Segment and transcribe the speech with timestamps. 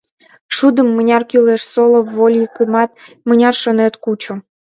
[0.55, 2.89] Шудым, мыняр кӱлеш, соло, вольыкымат,
[3.27, 4.33] мыняр шонет, кучо.